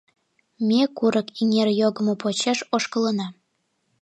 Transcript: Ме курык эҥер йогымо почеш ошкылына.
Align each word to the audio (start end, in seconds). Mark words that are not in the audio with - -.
Ме 0.67 0.81
курык 0.97 1.27
эҥер 1.39 1.69
йогымо 1.81 2.13
почеш 2.21 2.59
ошкылына. 2.75 3.27